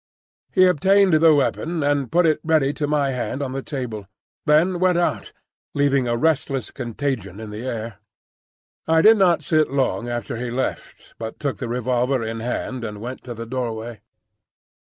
[0.51, 4.07] He obtained the weapon, and put it ready to my hand on the table;
[4.47, 5.31] then went out,
[5.75, 7.99] leaving a restless contagion in the air.
[8.87, 12.99] I did not sit long after he left, but took the revolver in hand and
[12.99, 14.01] went to the doorway.